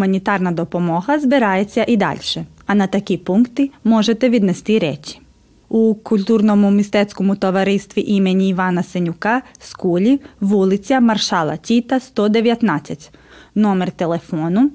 гуманітарна 0.00 0.52
допомога 0.52 1.18
збирається 1.18 1.84
і 1.88 1.96
далі, 1.96 2.20
а 2.66 2.74
на 2.74 2.86
такі 2.86 3.16
пункти 3.16 3.70
можете 3.84 4.28
віднести 4.28 4.78
речі. 4.78 5.20
У 5.68 5.94
культурному 5.94 6.70
мистецькому 6.70 7.36
товаристві 7.36 8.04
імені 8.06 8.48
Івана 8.48 8.82
Сенюка 8.82 9.42
Скулі, 9.58 10.20
вулиця 10.40 11.00
Маршала 11.00 11.56
Тіта, 11.56 12.00
119, 12.00 13.10
номер 13.54 13.90
телефону 13.90 14.70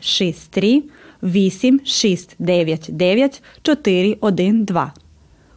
063 0.00 0.82
8699 1.22 3.42
412. 3.62 4.92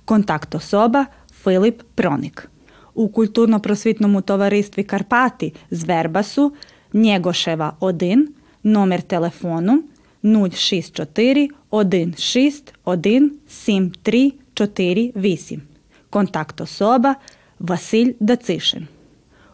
Контакт 0.06 0.56
особа 0.56 1.08
Филип 1.44 1.82
Проник. 1.96 2.50
У 2.94 3.08
культурно-просвітному 3.08 4.22
товаристві 4.22 4.84
Карпати 4.84 5.54
з 5.72 5.84
Вербасу 5.84 6.54
Нєгошева 6.94 7.74
1, 7.80 8.30
номер 8.68 9.02
телефону 9.02 9.84
064 10.24 11.50
161 11.72 13.32
7348. 13.48 15.62
Контакт 16.10 16.62
особа 16.62 17.16
Василь 17.60 18.14
Дацишин. 18.20 18.88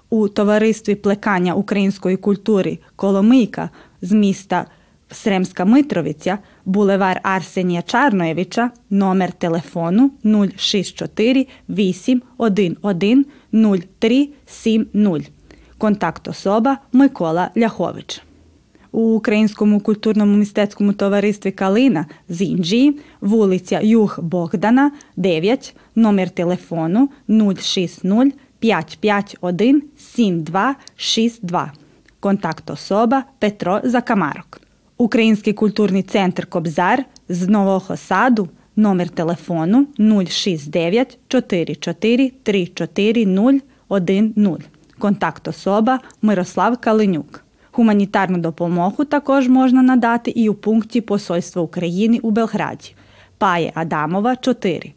У 0.09 0.27
товаристві 0.27 0.95
плекання 0.95 1.53
української 1.53 2.17
культури 2.17 2.79
Коломийка 2.95 3.69
з 4.01 4.11
міста 4.11 4.65
Сремська 5.11 5.65
Митровиця, 5.65 6.37
булевар 6.65 7.19
Арсенія 7.23 7.81
Чарноєвича, 7.81 8.71
номер 8.89 9.31
телефону 9.31 10.11
064 10.57 11.47
811 11.69 13.27
0370. 13.51 15.31
Контакт 15.77 16.27
особа 16.27 16.77
Микола 16.91 17.49
Ляхович. 17.57 18.21
У 18.93 19.01
Українському 19.01 19.79
культурному 19.79 20.37
мистецькому 20.37 20.93
товаристві 20.93 21.51
Калина 21.51 22.05
з 22.29 22.41
Інджії, 22.41 22.99
вулиця 23.21 23.79
Юг 23.83 24.19
Богдана, 24.21 24.91
9, 25.15 25.75
номер 25.95 26.29
телефону 26.29 27.09
060 27.59 28.33
551 28.59 29.83
7262. 29.97 31.71
Контакт 32.19 32.69
особа 32.69 33.23
Петро 33.39 33.81
Закамарок. 33.83 34.61
Український 34.97 35.53
культурний 35.53 36.03
центр 36.03 36.45
Кобзар 36.45 37.05
з 37.29 37.47
Нового 37.47 37.97
Саду, 37.97 38.49
номер 38.75 39.09
телефону 39.09 39.87
069 40.27 41.17
44 41.29 42.31
340 42.43 43.61
10. 44.01 44.69
Контакт 44.99 45.47
особа 45.47 45.99
Мирослав 46.21 46.77
Калинюк. 46.77 47.43
Гуманітарну 47.73 48.37
допомогу 48.37 49.05
також 49.05 49.47
можна 49.47 49.81
надати 49.81 50.31
і 50.31 50.49
у 50.49 50.53
пункті 50.53 51.01
Посольства 51.01 51.61
України 51.61 52.19
у 52.21 52.31
Белграді. 52.31 52.95
Пає 53.37 53.71
Адамова 53.75 54.35
4. 54.35 54.93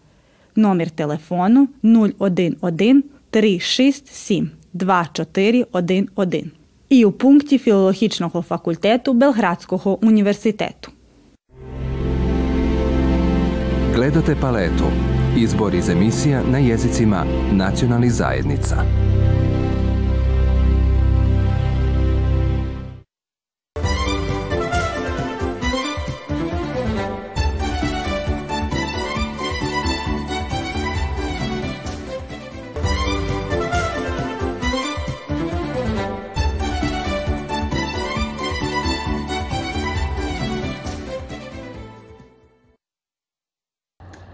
Номер 0.57 0.91
телефону 0.91 1.69
011 1.83 3.05
367 3.31 4.51
2411 4.73 6.45
і 6.89 7.05
у 7.05 7.13
пункті 7.13 7.59
філологічного 7.59 8.43
факультету 8.43 9.13
Белградського 9.13 9.99
університету. 10.05 10.93
Gledate 13.97 14.35
paletu. 14.41 14.89
Izbor 15.37 15.75
iz 15.75 15.89
emisija 15.89 16.43
na 16.53 16.59
jezicima 16.59 17.25
nacionalnih 17.53 18.13
zajednica. 18.13 19.06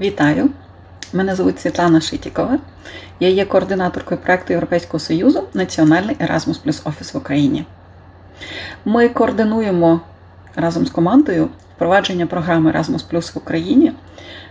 Вітаю! 0.03 0.51
Мене 1.13 1.35
звуть 1.35 1.61
Світлана 1.61 2.01
Шитікова. 2.01 2.59
Я 3.21 3.29
є 3.29 3.45
координаторкою 3.45 4.21
проекту 4.21 4.53
Європейського 4.53 4.99
Союзу 4.99 5.45
Національний 5.55 6.17
Erasmus 6.17 6.63
плюс 6.63 6.83
Офіс 6.85 7.15
в 7.15 7.17
Україні. 7.17 7.67
Ми 8.85 9.09
координуємо 9.09 10.01
разом 10.57 10.87
з 10.87 10.91
командою 10.91 11.49
впровадження 11.77 12.27
програми 12.27 12.73
Erasmus 12.73 13.05
Плюс 13.11 13.35
в 13.35 13.39
Україні, 13.39 13.93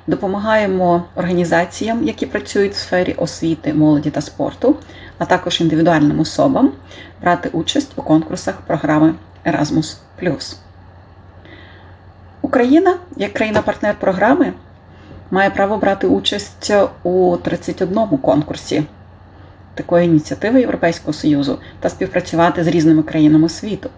допомагаємо 0.07 1.03
організаціям, 1.15 2.03
які 2.03 2.25
працюють 2.25 2.73
в 2.73 2.77
сфері 2.77 3.13
освіти, 3.13 3.73
молоді 3.73 4.09
та 4.09 4.21
спорту, 4.21 4.75
а 5.17 5.25
також 5.25 5.61
індивідуальним 5.61 6.19
особам 6.19 6.71
брати 7.21 7.49
участь 7.49 7.91
у 7.95 8.01
конкурсах 8.01 8.55
програми 8.61 9.13
Erasmus 9.45 9.95
Україна, 12.41 12.97
як 13.17 13.33
країна-партнер 13.33 13.95
програми, 13.99 14.53
має 15.31 15.49
право 15.49 15.77
брати 15.77 16.07
участь 16.07 16.73
у 17.03 17.37
31 17.37 18.07
конкурсі 18.17 18.83
такої 19.75 20.05
ініціативи 20.05 20.59
Європейського 20.59 21.13
Союзу 21.13 21.59
та 21.79 21.89
співпрацювати 21.89 22.63
з 22.63 22.67
різними 22.67 23.03
країнами 23.03 23.49
світу. 23.49 23.89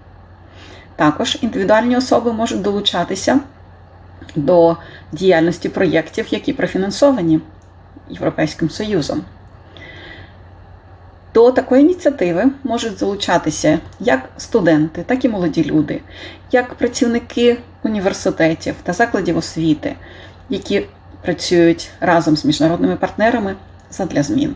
Також 0.95 1.37
індивідуальні 1.41 1.97
особи 1.97 2.33
можуть 2.33 2.61
долучатися 2.61 3.39
до 4.35 4.77
діяльності 5.11 5.69
проєктів, 5.69 6.25
які 6.29 6.53
профінансовані 6.53 7.39
Європейським 8.09 8.69
Союзом. 8.69 9.23
До 11.33 11.51
такої 11.51 11.81
ініціативи 11.83 12.45
можуть 12.63 12.99
залучатися 12.99 13.79
як 13.99 14.29
студенти, 14.37 15.03
так 15.03 15.25
і 15.25 15.29
молоді 15.29 15.63
люди, 15.63 16.01
як 16.51 16.73
працівники 16.73 17.57
університетів 17.83 18.75
та 18.83 18.93
закладів 18.93 19.37
освіти, 19.37 19.95
які 20.49 20.85
працюють 21.23 21.89
разом 21.99 22.37
з 22.37 22.45
міжнародними 22.45 22.95
партнерами 22.95 23.55
задля 23.91 24.23
змін. 24.23 24.55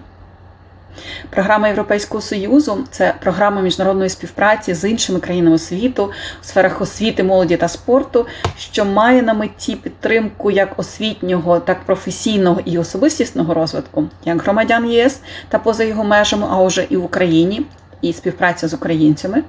Програма 1.30 1.68
Європейського 1.68 2.22
Союзу 2.22 2.86
це 2.92 3.14
програма 3.20 3.62
міжнародної 3.62 4.10
співпраці 4.10 4.74
з 4.74 4.90
іншими 4.90 5.20
країнами 5.20 5.60
світу 5.60 6.12
у 6.42 6.46
сферах 6.46 6.82
освіти, 6.82 7.24
молоді 7.24 7.58
та 7.58 7.68
спорту, 7.68 8.26
що 8.58 8.86
має 8.86 9.22
на 9.22 9.34
меті 9.34 9.76
підтримку 9.76 10.52
як 10.52 10.80
освітнього, 10.80 11.60
так 11.60 11.84
професійного 11.86 12.62
і 12.66 12.78
особистісного 12.78 13.54
розвитку, 13.54 14.08
як 14.26 14.42
громадян 14.42 14.92
ЄС 14.92 15.20
та 15.50 15.60
поза 15.60 15.84
його 15.84 16.04
межами, 16.04 16.48
а 16.50 16.64
вже 16.64 16.86
і 16.90 16.98
в 16.98 17.06
Україні, 17.06 17.66
і 18.02 18.14
співпраця 18.14 18.68
з 18.68 18.74
українцями 18.74 19.44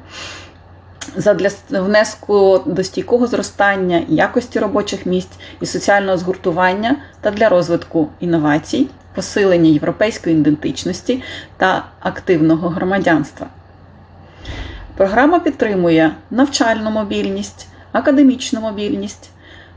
задля 1.17 1.51
внеску 1.71 2.63
до 2.67 2.85
стійкого 2.85 3.27
зростання 3.27 4.03
якості 4.09 4.59
робочих 4.59 5.07
місць 5.07 5.39
і 5.61 5.67
соціального 5.67 6.19
згуртування 6.19 6.97
та 7.21 7.31
для 7.31 7.49
розвитку 7.49 8.09
інновацій, 8.21 8.89
посилення 9.15 9.71
європейської 9.71 10.37
ідентичності 10.37 11.23
та 11.57 11.85
активного 12.01 12.69
громадянства. 12.69 13.47
Програма 14.97 15.39
підтримує 15.39 16.15
навчальну 16.31 16.91
мобільність, 16.91 17.67
академічну 17.93 18.61
мобільність. 18.61 19.31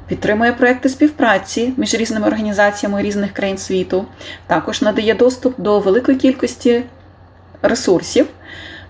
Підтримує 0.07 0.53
проекти 0.53 0.89
співпраці 0.89 1.73
між 1.77 1.94
різними 1.94 2.27
організаціями 2.27 3.01
різних 3.01 3.31
країн 3.31 3.57
світу, 3.57 4.06
також 4.47 4.81
надає 4.81 5.13
доступ 5.13 5.59
до 5.59 5.79
великої 5.79 6.17
кількості 6.17 6.83
ресурсів, 7.61 8.27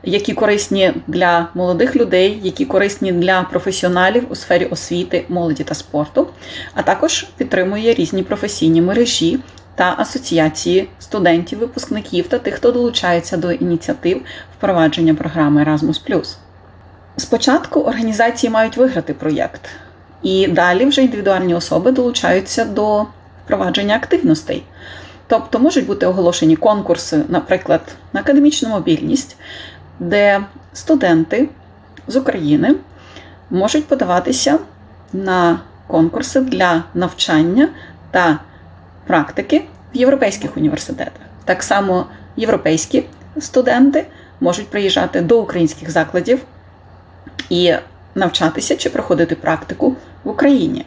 які 0.04 0.34
корисні 0.34 0.94
для 1.08 1.48
молодих 1.54 1.96
людей, 1.96 2.40
які 2.44 2.66
корисні 2.66 3.12
для 3.12 3.42
професіоналів 3.42 4.26
у 4.30 4.36
сфері 4.36 4.66
освіти, 4.66 5.26
молоді 5.30 5.64
та 5.64 5.76
спорту, 5.76 6.28
а 6.74 6.82
також 6.82 7.24
підтримує 7.38 7.94
різні 7.94 8.24
професійні 8.24 8.82
мережі 8.82 9.40
та 9.76 9.96
асоціації 9.98 10.90
студентів, 11.00 11.60
випускників 11.60 12.28
та 12.28 12.40
тих, 12.40 12.56
хто 12.56 12.72
долучається 12.72 13.38
до 13.38 13.52
ініціатив 13.52 14.22
впровадження 14.58 15.14
програми 15.14 15.64
Erasmus+. 15.64 16.36
Спочатку 17.18 17.80
організації 17.80 18.50
мають 18.50 18.78
виграти 18.78 19.14
проєкт, 19.14 19.62
і 20.24 20.48
далі 20.48 20.86
вже 20.86 21.02
індивідуальні 21.02 21.56
особи 21.56 21.92
долучаються 21.92 22.66
до 22.66 23.06
впровадження 23.46 23.96
активностей. 23.96 24.64
Тобто 25.28 25.60
можуть 25.60 25.86
бути 25.86 26.06
оголошені 26.06 26.56
конкурси, 26.56 27.22
наприклад, 27.30 27.82
на 28.14 28.20
академічну 28.20 28.70
мобільність, 28.70 29.38
де 30.00 30.42
студенти 30.74 31.50
з 32.08 32.16
України 32.16 32.76
можуть 33.50 33.88
подаватися 33.88 34.60
на 35.14 35.60
конкурси 35.88 36.42
для 36.42 36.84
навчання 36.94 37.70
та 38.12 38.40
практики 39.08 39.66
в 39.94 39.98
європейських 39.98 40.58
університетах. 40.58 41.22
Так 41.46 41.64
само 41.64 42.06
європейські 42.36 43.04
студенти 43.40 44.06
можуть 44.40 44.68
приїжджати 44.68 45.22
до 45.22 45.42
українських 45.42 45.92
закладів 45.92 46.40
і 47.50 47.74
навчатися 48.16 48.76
чи 48.76 48.90
проходити 48.90 49.36
практику 49.36 49.96
в 50.24 50.30
Україні. 50.30 50.86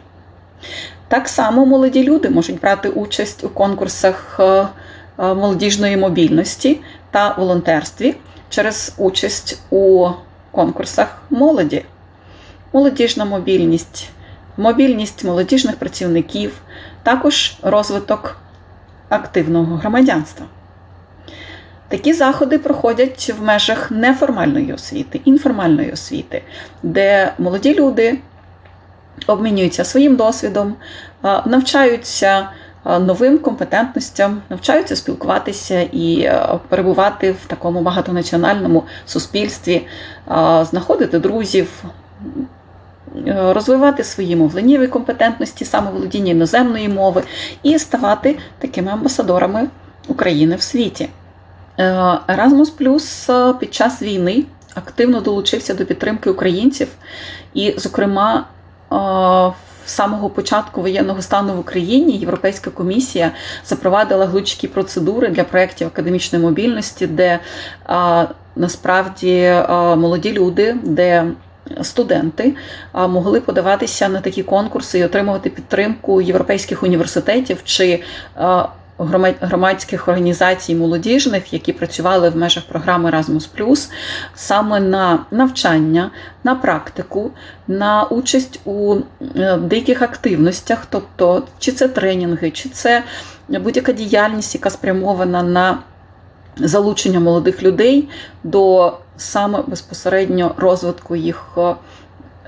Так 1.07 1.27
само 1.27 1.65
молоді 1.65 2.03
люди 2.03 2.29
можуть 2.29 2.61
брати 2.61 2.89
участь 2.89 3.43
у 3.43 3.49
конкурсах 3.49 4.39
молодіжної 5.17 5.97
мобільності 5.97 6.81
та 7.11 7.35
волонтерстві 7.37 8.15
через 8.55 8.93
участь 8.97 9.59
у 9.69 10.09
конкурсах 10.51 11.21
молоді, 11.29 11.85
молодіжна 12.73 13.25
мобільність, 13.25 14.09
мобільність 14.57 15.23
молодіжних 15.23 15.75
працівників, 15.75 16.61
також 17.03 17.57
розвиток 17.61 18.37
активного 19.09 19.75
громадянства. 19.75 20.45
Такі 21.87 22.13
заходи 22.13 22.59
проходять 22.59 23.33
в 23.39 23.43
межах 23.43 23.91
неформальної 23.91 24.73
освіти, 24.73 25.21
інформальної 25.25 25.91
освіти, 25.91 26.43
де 26.83 27.33
молоді 27.37 27.75
люди 27.75 28.19
обмінюються 29.27 29.83
своїм 29.83 30.15
досвідом, 30.15 30.75
навчаються 31.45 32.49
новим 32.85 33.37
компетентностям, 33.37 34.41
навчаються 34.49 34.95
спілкуватися 34.95 35.81
і 35.81 36.31
перебувати 36.69 37.31
в 37.31 37.45
такому 37.47 37.81
багатонаціональному 37.81 38.83
суспільстві, 39.05 39.87
знаходити 40.61 41.19
друзів. 41.19 41.83
Розвивати 43.27 44.03
свої 44.03 44.35
мовленнєві 44.35 44.87
компетентності, 44.87 45.65
самоволодіння 45.65 46.31
іноземної 46.31 46.89
мови 46.89 47.23
і 47.63 47.79
ставати 47.79 48.37
такими 48.59 48.91
амбасадорами 48.91 49.67
України 50.07 50.55
в 50.55 50.61
світі. 50.61 51.09
Erasmus 52.27 52.71
Plus 52.79 53.53
під 53.53 53.73
час 53.73 54.01
війни 54.01 54.43
активно 54.75 55.21
долучився 55.21 55.73
до 55.73 55.85
підтримки 55.85 56.29
українців, 56.29 56.87
і, 57.53 57.73
зокрема, 57.77 58.45
самого 59.85 60.29
початку 60.29 60.81
воєнного 60.81 61.21
стану 61.21 61.53
в 61.53 61.59
Україні 61.59 62.17
Європейська 62.17 62.69
комісія 62.69 63.31
запровадила 63.65 64.25
глучкі 64.25 64.67
процедури 64.67 65.27
для 65.27 65.43
проєктів 65.43 65.87
академічної 65.87 66.45
мобільності, 66.45 67.07
де 67.07 67.39
насправді 68.55 69.53
молоді 69.97 70.31
люди, 70.31 70.75
де 70.83 71.25
Студенти 71.81 72.55
могли 72.93 73.41
подаватися 73.41 74.09
на 74.09 74.21
такі 74.21 74.43
конкурси 74.43 74.99
і 74.99 75.03
отримувати 75.03 75.49
підтримку 75.49 76.21
європейських 76.21 76.83
університетів 76.83 77.57
чи 77.63 78.03
громадських 78.97 80.07
організацій 80.07 80.75
молодіжних, 80.75 81.53
які 81.53 81.73
працювали 81.73 82.29
в 82.29 82.37
межах 82.37 82.63
програми 82.63 83.09
Erasmus+, 83.09 83.89
саме 84.35 84.79
на 84.79 85.25
навчання, 85.31 86.11
на 86.43 86.55
практику, 86.55 87.31
на 87.67 88.03
участь 88.03 88.59
у 88.65 88.95
деяких 89.59 90.01
активностях, 90.01 90.87
тобто 90.89 91.43
чи 91.59 91.71
це 91.71 91.87
тренінги, 91.87 92.51
чи 92.51 92.69
це 92.69 93.03
будь-яка 93.49 93.91
діяльність, 93.91 94.55
яка 94.55 94.69
спрямована 94.69 95.43
на 95.43 95.77
залучення 96.57 97.19
молодих 97.19 97.63
людей 97.63 98.09
до 98.43 98.93
саме 99.17 99.63
безпосередньо 99.67 100.55
розвитку 100.57 101.15
їх. 101.15 101.47
Е, 101.57 101.75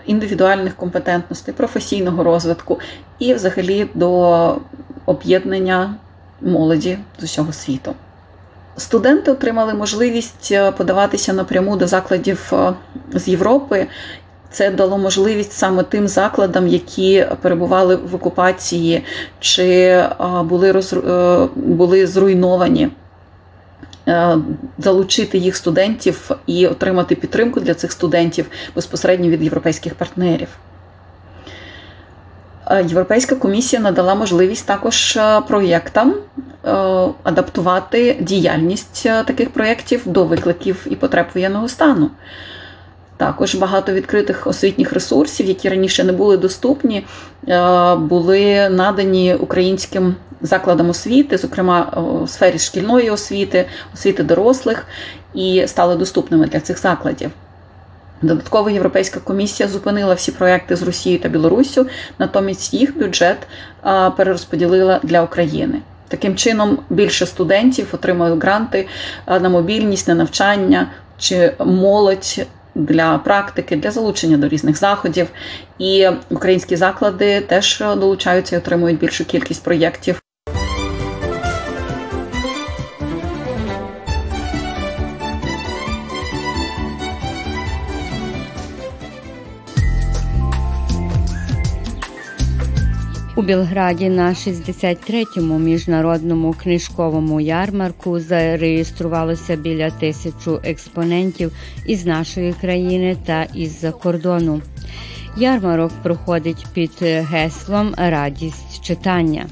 індивідуальних 0.06 0.76
компетентностей, 0.76 1.54
професійного 1.54 2.24
розвитку 2.24 2.80
і, 3.20 3.34
взагалі, 3.34 3.88
до 3.94 4.58
об'єднання 5.06 5.96
молоді 6.42 6.98
з 7.20 7.24
усього 7.24 7.54
світу. 7.54 7.94
Студенти 8.78 9.32
отримали 9.32 9.74
можливість 9.74 10.52
е, 10.52 10.72
подаватися 10.72 11.34
напряму 11.34 11.78
до 11.78 11.88
закладів 11.88 12.54
е, 12.54 12.74
з 13.14 13.28
Європи. 13.28 13.88
Це 14.52 14.72
дало 14.72 14.98
можливість 14.98 15.52
саме 15.52 15.84
тим 15.84 16.08
закладам, 16.08 16.68
які 16.68 17.26
перебували 17.42 17.96
в 17.96 18.16
окупації 18.16 19.04
чи 19.40 19.68
е, 19.70 20.10
були 20.44 20.72
роз... 20.72 20.96
були 21.56 22.08
зруйновані, 22.08 22.90
залучити 24.78 25.38
їх 25.38 25.56
студентів 25.56 26.32
і 26.46 26.68
отримати 26.68 27.16
підтримку 27.16 27.60
для 27.60 27.74
цих 27.74 27.92
студентів 27.92 28.46
безпосередньо 28.76 29.30
від 29.30 29.44
європейських 29.44 29.96
партнерів. 29.96 30.48
Європейська 32.72 33.36
комісія 33.36 33.82
надала 33.82 34.16
можливість 34.16 34.66
також 34.66 35.20
проєктам 35.48 36.14
е, 36.14 36.72
адаптувати 37.24 38.18
діяльність 38.20 39.04
е, 39.06 39.24
таких 39.24 39.50
проєктів 39.50 40.02
до 40.06 40.24
викликів 40.24 40.88
і 40.90 40.96
потреб 40.96 41.26
воєнного 41.34 41.68
стану. 41.68 42.10
Також 43.18 43.56
багато 43.56 43.94
відкритих 43.94 44.48
освітніх 44.48 44.94
ресурсів, 44.94 45.46
які 45.46 45.70
раніше 45.70 46.04
не 46.04 46.12
були 46.12 46.38
доступні, 46.38 47.06
е, 47.48 47.96
були 47.96 48.70
надані 48.70 49.36
українським 49.36 50.16
закладам 50.42 50.90
освіти, 50.90 51.38
зокрема 51.38 51.82
у 51.82 52.28
сфері 52.28 52.60
шкільної 52.60 53.10
освіти, 53.10 53.66
освіти 53.94 54.24
дорослих, 54.24 54.86
і 55.34 55.64
стали 55.68 55.96
доступними 55.96 56.48
для 56.48 56.60
цих 56.60 56.80
закладів. 56.80 57.32
Додатково 58.22 58.70
Європейська 58.70 59.20
комісія 59.20 59.70
зупинила 59.70 60.14
всі 60.14 60.32
проекти 60.32 60.76
з 60.76 60.84
Росією 60.84 61.22
та 61.22 61.30
Білоруссю, 61.30 61.88
натомість 62.20 62.74
їх 62.74 62.98
бюджет 62.98 63.38
перерозподілила 64.18 65.00
для 65.04 65.24
України. 65.24 65.82
Таким 66.08 66.36
чином 66.36 66.80
більше 66.90 67.26
студентів 67.26 67.88
отримали 67.92 68.40
гранти 68.40 68.88
на 69.28 69.50
мобільність, 69.50 70.08
на 70.08 70.16
навчання 70.16 70.88
чи 71.18 71.54
молодь 71.60 72.46
для 72.76 73.18
практики, 73.18 73.76
для 73.76 73.92
залучення 73.92 74.38
до 74.38 74.48
різних 74.48 74.78
заходів. 74.78 75.28
І 75.80 76.08
українські 76.30 76.76
заклади 76.76 77.42
теж 77.42 77.84
долучаються 77.98 78.56
і 78.56 78.60
отримують 78.60 79.00
більшу 79.00 79.26
кількість 79.26 79.64
проєктів. 79.64 80.22
У 93.38 93.42
Білграді 93.42 94.10
на 94.10 94.30
63-му 94.30 95.60
міжнародному 95.60 96.54
книжковому 96.54 97.42
ярмарку 97.42 98.20
зареєструвалося 98.20 99.56
біля 99.56 99.90
тисячу 99.90 100.60
експонентів 100.64 101.52
із 101.86 102.06
нашої 102.06 102.54
країни 102.54 103.18
та 103.26 103.44
із-за 103.44 103.92
кордону. 103.92 104.62
Ярмарок 105.38 105.92
проходить 106.04 106.66
під 106.74 106.92
геслом 107.02 107.94
Радість 107.98 108.82
читання. 108.82 109.46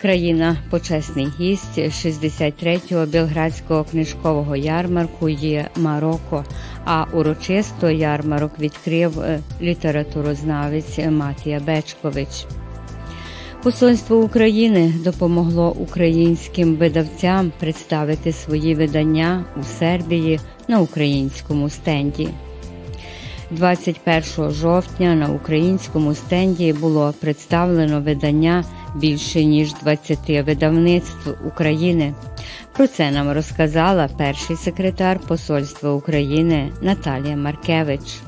Країна 0.00 0.56
почесний 0.70 1.28
гість 1.40 1.78
63-го 1.78 3.06
білградського 3.06 3.84
книжкового 3.84 4.56
ярмарку 4.56 5.28
є 5.28 5.68
Марокко. 5.76 6.44
А 6.84 7.04
урочисто 7.12 7.90
ярмарок 7.90 8.58
відкрив 8.58 9.20
е, 9.20 9.40
літературознавець 9.62 10.98
Матія 10.98 11.60
Бечкович. 11.60 12.46
Посольство 13.62 14.16
України 14.16 14.94
допомогло 15.04 15.70
українським 15.72 16.76
видавцям 16.76 17.52
представити 17.58 18.32
свої 18.32 18.74
видання 18.74 19.44
у 19.60 19.62
Сербії 19.62 20.40
на 20.68 20.80
українському 20.80 21.68
стенді. 21.68 22.28
21 23.50 24.50
жовтня 24.50 25.14
на 25.14 25.28
українському 25.28 26.14
стенді 26.14 26.72
було 26.72 27.14
представлено 27.20 28.00
видання 28.00 28.64
більше 28.96 29.44
ніж 29.44 29.74
20 29.74 30.18
видавництв 30.46 31.34
України. 31.46 32.14
Про 32.76 32.86
це 32.86 33.10
нам 33.10 33.32
розказала 33.32 34.08
перший 34.18 34.56
секретар 34.56 35.20
Посольства 35.28 35.92
України 35.92 36.72
Наталія 36.82 37.36
Маркевич. 37.36 38.20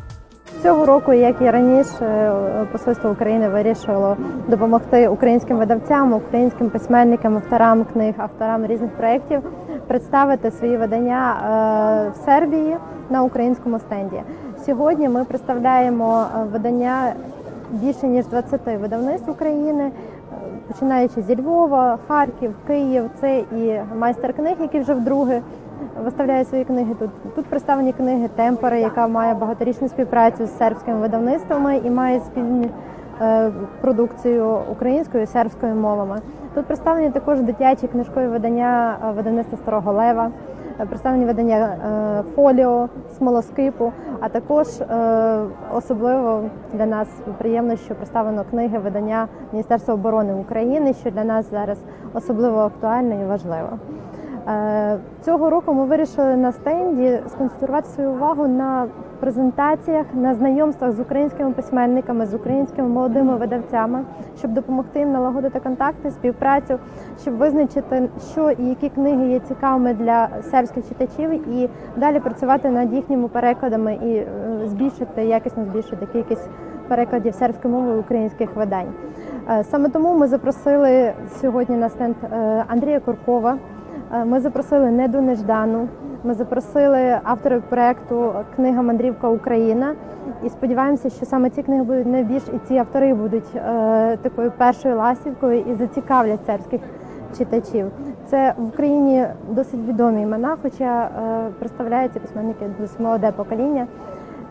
Цього 0.63 0.87
року, 0.87 1.13
як 1.13 1.37
і 1.41 1.51
раніше, 1.51 2.33
посольство 2.73 3.11
України 3.11 3.49
вирішило 3.49 4.17
допомогти 4.49 5.09
українським 5.09 5.57
видавцям, 5.57 6.13
українським 6.13 6.71
письменникам, 6.71 7.37
авторам 7.37 7.85
книг, 7.85 8.15
авторам 8.17 8.67
різних 8.67 8.91
проєктів 8.91 9.41
представити 9.87 10.51
свої 10.51 10.77
видання 10.77 11.35
е, 11.35 12.11
в 12.11 12.25
Сербії 12.25 12.77
на 13.11 13.23
українському 13.23 13.79
стенді. 13.79 14.23
Сьогодні 14.67 15.09
ми 15.09 15.25
представляємо 15.25 16.25
е, 16.25 16.45
видання 16.53 17.13
більше 17.71 18.07
ніж 18.07 18.27
20 18.27 18.61
видавництв 18.81 19.31
України, 19.31 19.85
е, 19.85 19.93
починаючи 20.69 21.23
зі 21.23 21.37
Львова, 21.37 21.99
Харків, 22.09 22.55
Київ. 22.67 23.11
Це 23.21 23.39
і 23.39 23.81
майстер 23.99 24.33
книг, 24.33 24.57
які 24.61 24.81
вже 24.81 24.95
вдруге 24.95 25.41
виставляє 26.05 26.45
свої 26.45 26.65
книги 26.65 26.95
тут. 26.99 27.11
Тут 27.35 27.47
представлені 27.47 27.93
книги 27.93 28.29
Темпори, 28.37 28.81
яка 28.81 29.07
має 29.07 29.35
багаторічну 29.35 29.89
співпрацю 29.89 30.47
з 30.47 30.59
сербськими 30.59 31.01
видавництвами 31.01 31.77
і 31.77 31.91
має 31.91 32.21
спільну 32.21 32.65
е, 33.21 33.53
продукцію 33.81 34.59
українською 34.71 35.23
і 35.23 35.27
сербською 35.27 35.75
мовами. 35.75 36.21
Тут 36.55 36.67
представлені 36.67 37.11
також 37.11 37.41
дитячі 37.41 37.87
книжкові 37.87 38.27
видання 38.27 38.97
е, 39.05 39.13
видавництва 39.13 39.59
Старого 39.59 39.93
Лева. 39.93 40.31
представлені 40.89 41.25
видання 41.25 41.57
е, 41.57 42.23
фоліо, 42.35 42.89
смолоскипу, 43.19 43.93
а 44.21 44.29
також 44.29 44.67
е, 44.81 45.39
особливо 45.75 46.43
для 46.73 46.87
нас 46.87 47.09
приємно, 47.39 47.77
що 47.77 47.95
представлено 47.95 48.45
книги 48.51 48.79
видання 48.79 49.29
Міністерства 49.53 49.95
оборони 49.95 50.35
України, 50.35 50.95
що 50.95 51.11
для 51.11 51.25
нас 51.25 51.51
зараз 51.51 51.79
особливо 52.15 52.59
актуально 52.59 53.23
і 53.23 53.25
важливо. 53.25 53.69
Е, 54.49 54.99
Цього 55.25 55.51
року 55.51 55.75
ми 55.75 55.85
вирішили 55.85 56.37
на 56.37 56.53
стенді 56.53 57.21
сконцентрувати 57.29 57.89
свою 57.89 58.11
увагу 58.11 58.49
на 58.49 58.87
презентаціях, 59.21 60.07
на 60.15 60.35
знайомствах 60.35 60.93
з 60.93 61.01
українськими 61.01 61.51
письменниками, 61.53 62.27
з 62.27 62.35
українськими 62.35 62.89
молодими 62.89 63.37
видавцями, 63.37 64.05
щоб 64.39 64.53
допомогти 64.53 64.99
їм 64.99 65.13
налагодити 65.13 65.61
контакти, 65.61 66.11
співпрацю, 66.11 66.79
щоб 67.21 67.37
визначити, 67.37 68.09
що 68.33 68.51
і 68.51 68.65
які 68.65 68.89
книги 68.89 69.29
є 69.29 69.41
цікавими 69.41 69.95
для 69.95 70.29
сербських 70.51 70.89
читачів, 70.89 71.49
і 71.49 71.71
далі 71.97 72.21
працювати 72.21 72.71
над 72.71 72.95
їхніми 72.95 73.29
перекладами 73.29 73.95
і 73.95 74.17
е, 74.17 74.27
збільшити 74.65 75.25
якісно 75.25 75.65
збільшити 75.65 76.07
кількість 76.07 76.49
перекладів 76.89 77.35
сербської 77.35 77.75
мови 77.75 77.97
українських 77.99 78.57
видань. 78.57 78.93
Е, 79.51 79.65
Саме 79.65 79.89
тому 79.89 80.15
ми 80.19 80.27
запросили 80.27 81.13
сьогодні 81.41 81.77
на 81.77 81.89
стенд 81.89 82.17
Андрія 82.69 83.01
Куркова. 83.01 83.59
Е, 84.13 84.25
Ми 84.25 84.41
запросили 84.41 84.91
Неду 84.91 85.21
Неждану. 85.21 85.89
Ми 86.25 86.35
запросили 86.35 87.19
авторів 87.23 87.63
проекту 87.63 88.33
Книга 88.57 88.83
Мандрівка 88.83 89.29
Україна. 89.29 89.95
І 90.45 90.49
сподіваємося, 90.49 91.11
що 91.11 91.27
саме 91.27 91.51
ці 91.51 91.63
книги 91.63 91.83
будуть 91.83 92.07
найбільш 92.07 92.43
і 92.43 92.59
ці 92.69 92.77
автори 92.77 93.15
будуть 93.15 93.57
е, 93.57 94.17
такою 94.23 94.51
першою 94.51 94.97
ластівкою 94.97 95.61
і 95.61 95.75
зацікавлять 95.75 96.47
сербських 96.47 96.81
читачів. 97.39 97.87
Це 98.27 98.55
в 98.59 98.67
Україні 98.69 99.27
досить 99.51 99.89
відомі 99.89 100.23
імена, 100.23 100.57
хоча 100.63 101.05
е, 101.05 101.09
представляють 101.59 102.13
ці 102.13 102.21
письменники 102.21 102.67
молоде 102.99 103.33
покоління. 103.33 103.87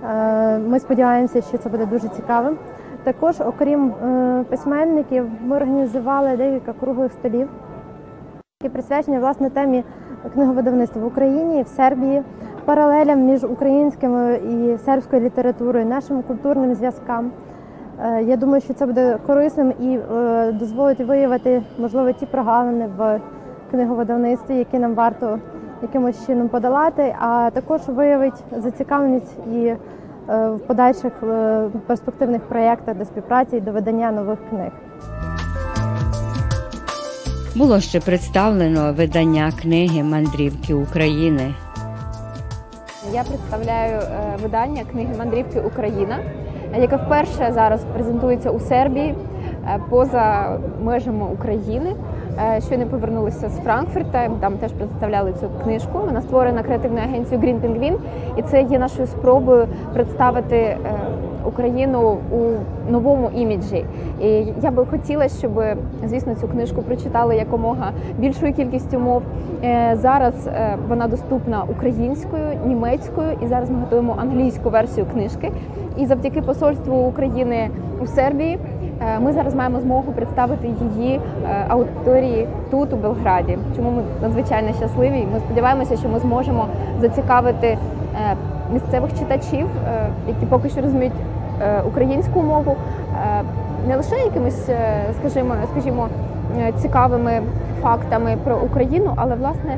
Е, 0.09 0.57
Ми 0.57 0.79
сподіваємося, 0.79 1.41
що 1.41 1.57
це 1.57 1.69
буде 1.69 1.85
дуже 1.85 2.07
цікавим. 2.07 2.57
Також, 3.03 3.41
окрім 3.41 3.89
е, 3.91 4.43
письменників, 4.49 5.25
ми 5.43 5.55
організували 5.55 6.37
декілька 6.37 6.73
круглих 6.73 7.11
столів, 7.11 7.49
які 8.63 8.69
присвячені 8.73 9.19
власне 9.19 9.49
темі 9.49 9.83
книговидавництва 10.33 11.01
в 11.01 11.05
Україні, 11.05 11.63
в 11.63 11.67
Сербії, 11.67 12.23
паралелям 12.65 13.19
між 13.19 13.43
українською 13.43 14.35
і 14.35 14.77
сербською 14.77 15.21
літературою, 15.21 15.85
нашим 15.85 16.21
культурним 16.23 16.75
зв'язкам. 16.75 17.31
Е, 18.03 18.23
Я 18.23 18.37
думаю, 18.37 18.61
що 18.61 18.73
це 18.73 18.85
буде 18.85 19.17
корисним 19.27 19.73
і 19.81 19.99
е, 20.15 20.51
дозволить 20.51 20.99
виявити, 20.99 21.61
можливо, 21.79 22.11
ті 22.11 22.25
прогалини 22.25 22.89
в 22.97 23.19
книговидавництві, 23.71 24.55
які 24.55 24.79
нам 24.79 24.93
варто 24.93 25.39
якимось 25.81 26.25
чином 26.25 26.47
подолати, 26.47 27.15
а 27.19 27.49
також 27.53 27.81
виявить 27.87 28.43
зацікавленість 28.57 29.37
і 29.53 29.65
е, 29.65 29.77
в 30.27 30.59
подальших 30.59 31.13
перспективних 31.87 32.41
проєктах 32.41 32.97
до 32.97 33.05
співпраці 33.05 33.57
і 33.57 33.61
до 33.61 33.71
видання 33.71 34.11
нових 34.11 34.39
книг. 34.49 34.71
Було 37.55 37.79
ще 37.79 37.99
представлено 37.99 38.93
видання 38.93 39.51
книги 39.61 40.03
Мандрівки 40.03 40.73
України. 40.73 41.53
Я 43.13 43.23
представляю 43.23 43.99
е, 44.01 44.37
видання 44.41 44.83
книги 44.91 45.15
Мандрівки 45.17 45.59
Україна, 45.59 46.19
яке 46.79 46.95
вперше 46.95 47.51
зараз 47.53 47.85
презентується 47.93 48.51
у 48.51 48.59
Сербії 48.59 49.15
е, 49.65 49.79
поза 49.89 50.57
межами 50.83 51.25
України. 51.25 51.95
Е, 52.39 52.61
Щойно 52.65 52.87
повернулися 52.87 53.49
з 53.49 53.57
Франкфурта. 53.57 54.29
Там 54.41 54.57
теж 54.57 54.71
представляли 54.71 55.33
цю 55.39 55.49
книжку. 55.63 55.99
Вона 56.05 56.21
створена 56.21 56.63
креативною 56.63 57.05
агенцією 57.05 57.47
Green 57.47 57.61
Penguin. 57.61 57.97
і 58.37 58.41
це 58.41 58.61
є 58.61 58.79
нашою 58.79 59.07
спробою 59.07 59.67
представити 59.93 60.77
Україну 61.45 62.17
у 62.31 62.91
новому 62.91 63.29
іміджі. 63.35 63.85
І 64.21 64.27
я 64.61 64.71
би 64.71 64.85
хотіла, 64.85 65.27
щоб 65.27 65.63
звісно 66.05 66.35
цю 66.35 66.47
книжку 66.47 66.81
прочитали 66.81 67.35
якомога 67.35 67.91
більшою 68.17 68.53
кількістю 68.53 68.99
мов. 68.99 69.21
Е, 69.63 69.97
Зараз 70.01 70.47
е, 70.47 70.77
вона 70.87 71.07
доступна 71.07 71.63
українською, 71.63 72.43
німецькою, 72.65 73.37
і 73.41 73.47
зараз 73.47 73.69
ми 73.69 73.79
готуємо 73.79 74.15
англійську 74.19 74.69
версію 74.69 75.05
книжки. 75.13 75.51
І 75.97 76.05
завдяки 76.05 76.41
посольству 76.41 76.97
України 76.97 77.69
у 78.01 78.07
Сербії 78.07 78.59
е, 79.01 79.19
ми 79.19 79.33
зараз 79.33 79.55
маємо 79.55 79.79
змогу 79.79 80.11
представити 80.11 80.67
її 80.67 81.19
аудиторії 81.67 82.47
тут, 82.71 82.93
у 82.93 82.95
Белграді. 82.95 83.57
Чому 83.75 83.91
ми 83.91 84.01
надзвичайно 84.21 84.73
щасливі? 84.73 85.27
Ми 85.33 85.39
сподіваємося, 85.39 85.97
що 85.97 86.09
ми 86.09 86.19
зможемо 86.19 86.65
зацікавити 87.01 87.77
місцевих 88.73 89.19
читачів, 89.19 89.67
е, 89.87 90.07
які 90.27 90.45
поки 90.45 90.69
що 90.69 90.81
розуміють 90.81 91.13
е, 91.61 91.81
українську 91.87 92.41
мову, 92.41 92.75
е, 92.75 93.43
не 93.87 93.95
лише 93.95 94.15
якимись, 94.15 94.69
скажімо, 95.19 95.53
скажімо, 95.71 96.07
цікавими 96.77 97.41
фактами 97.81 98.37
про 98.43 98.57
Україну, 98.57 99.13
але 99.15 99.35
власне 99.35 99.77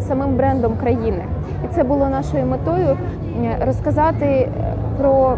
самим 0.00 0.36
брендом 0.36 0.72
країни. 0.80 1.24
І 1.64 1.74
це 1.74 1.84
було 1.84 2.08
нашою 2.08 2.46
метою 2.46 2.96
розказати 3.66 4.48
про 4.98 5.34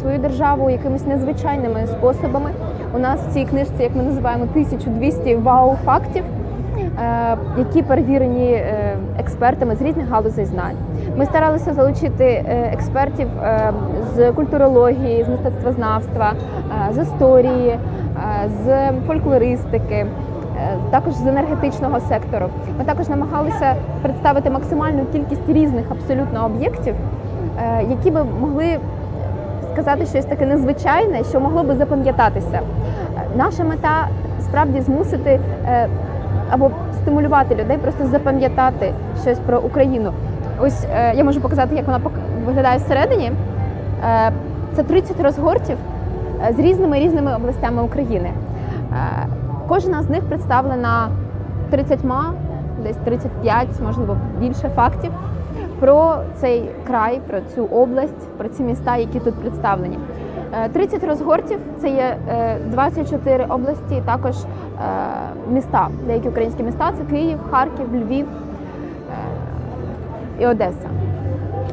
свою 0.00 0.18
державу 0.18 0.70
якимись 0.70 1.06
незвичайними 1.06 1.86
способами. 1.86 2.50
У 2.94 2.98
нас 2.98 3.20
в 3.20 3.34
цій 3.34 3.44
книжці, 3.44 3.82
як 3.82 3.96
ми 3.96 4.02
називаємо, 4.02 4.42
1200 4.42 5.36
вау-фактів, 5.36 6.24
які 7.58 7.82
перевірені 7.82 8.62
експертами 9.18 9.76
з 9.76 9.82
різних 9.82 10.08
галузей 10.08 10.44
знань. 10.44 10.76
Ми 11.16 11.26
старалися 11.26 11.74
залучити 11.74 12.24
е, 12.24 12.70
експертів 12.72 13.28
е, 13.42 13.72
з 14.14 14.32
культурології, 14.32 15.24
з 15.24 15.28
мистецтвознавства, 15.28 16.32
е, 16.90 16.94
з 16.94 17.02
історії, 17.02 17.78
з 18.64 18.90
фольклористики. 19.06 20.06
Також 20.90 21.14
з 21.14 21.26
енергетичного 21.26 22.00
сектору 22.00 22.46
ми 22.78 22.84
також 22.84 23.08
намагалися 23.08 23.74
представити 24.02 24.50
максимальну 24.50 25.04
кількість 25.12 25.48
різних 25.48 25.84
абсолютно 25.90 26.44
об'єктів, 26.44 26.94
які 27.90 28.10
би 28.10 28.24
могли 28.24 28.78
сказати 29.72 30.06
щось 30.06 30.24
таке 30.24 30.46
незвичайне, 30.46 31.24
що 31.24 31.40
могло 31.40 31.62
би 31.62 31.74
запам'ятатися. 31.74 32.60
Наша 33.36 33.64
мета 33.64 34.08
справді 34.40 34.80
змусити 34.80 35.40
або 36.50 36.70
стимулювати 37.02 37.54
людей 37.54 37.78
просто 37.78 38.06
запам'ятати 38.06 38.92
щось 39.22 39.38
про 39.38 39.60
Україну. 39.60 40.12
Ось 40.60 40.84
е, 40.84 41.14
я 41.16 41.24
можу 41.24 41.40
показати, 41.40 41.74
як 41.76 41.86
вона 41.86 42.00
виглядає 42.46 42.78
всередині. 42.78 43.32
Е, 44.04 44.32
Це 44.74 44.82
30 44.82 45.20
розгортів 45.20 45.76
е, 46.48 46.52
з 46.52 46.58
різними 46.58 46.98
різними 46.98 47.34
областями 47.34 47.82
України. 47.82 48.30
Кожна 49.68 50.02
з 50.02 50.10
них 50.10 50.20
представлена 50.20 51.08
30, 51.70 51.98
десь 52.82 52.96
35, 52.96 53.68
можливо, 53.82 54.16
більше 54.38 54.68
фактів 54.68 55.12
про 55.80 56.16
цей 56.36 56.70
край, 56.86 57.20
про 57.26 57.38
цю 57.54 57.64
область, 57.64 58.28
про 58.38 58.48
ці 58.48 58.62
міста, 58.62 58.96
які 58.96 59.20
тут 59.20 59.34
представлені. 59.34 59.98
Е, 60.64 60.68
30 60.68 61.04
розгортів 61.04 61.58
це 61.80 61.88
є 61.88 62.16
е, 62.28 62.56
24 62.66 63.44
області, 63.44 64.02
також 64.06 64.34
міста, 65.52 65.88
деякі 66.06 66.28
українські 66.28 66.62
міста 66.62 66.92
це 66.98 67.04
Київ, 67.14 67.38
Харків, 67.50 67.86
Львів 67.94 68.26
і 70.40 70.46
Одеса. 70.46 70.88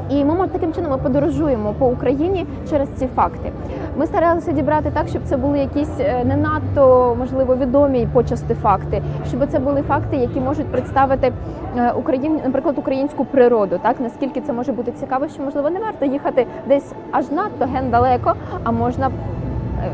І 0.10 0.26
ми 0.26 0.48
таким 0.48 0.74
чином 0.74 0.92
ми 0.92 0.98
подорожуємо 0.98 1.74
по 1.80 1.88
Україні 1.88 2.46
через 2.70 2.90
ці 2.90 3.08
факти. 3.08 3.52
Ми 3.98 4.06
старалися 4.06 4.52
дібрати 4.52 4.92
так, 4.94 5.08
щоб 5.08 5.22
це 5.26 5.38
були 5.38 5.60
якісь 5.60 6.00
е, 6.00 6.26
не 6.26 6.36
надто 6.36 7.16
можливо 7.20 7.56
відомі 7.56 8.08
почасти 8.14 8.54
факти, 8.54 9.02
щоб 9.28 9.48
це 9.50 9.60
були 9.60 9.82
факти, 9.82 10.18
які 10.18 10.40
можуть 10.40 10.66
представити 10.66 11.34
е, 11.78 11.92
Україн, 11.92 12.40
наприклад, 12.44 12.78
українську 12.78 13.26
природу. 13.26 13.80
Так 13.84 14.00
наскільки 14.00 14.42
це 14.42 14.54
може 14.54 14.72
бути 14.72 14.92
цікаво, 14.92 15.28
що 15.28 15.44
можливо 15.44 15.70
не 15.70 15.80
варто 15.80 16.06
їхати 16.06 16.48
десь 16.68 16.94
аж 17.12 17.32
надто 17.32 17.66
ген 17.66 17.90
далеко, 17.90 18.34
а 18.64 18.72
можна 18.72 19.12